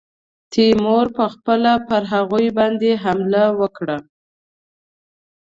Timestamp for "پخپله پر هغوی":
1.17-2.47